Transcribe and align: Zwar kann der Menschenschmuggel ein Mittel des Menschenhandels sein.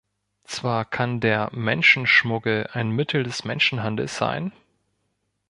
Zwar 0.45 0.83
kann 0.85 1.19
der 1.19 1.51
Menschenschmuggel 1.53 2.67
ein 2.73 2.89
Mittel 2.89 3.21
des 3.21 3.43
Menschenhandels 3.43 4.17
sein. 4.17 4.51